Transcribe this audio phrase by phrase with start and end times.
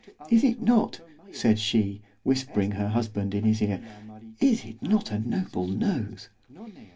[0.31, 0.99] _is it not,
[1.31, 3.79] said she, whispering her husband in his ear,
[4.39, 6.29] is it not a noble nose?